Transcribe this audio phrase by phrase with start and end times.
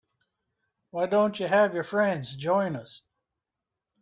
[0.89, 3.03] Why don't you have your friends join us?